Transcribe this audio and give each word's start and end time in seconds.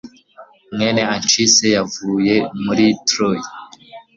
Mwene 0.73 1.01
Anchise 1.13 1.67
wavuye 1.77 2.35
muri 2.63 2.85
Troy 3.07 3.39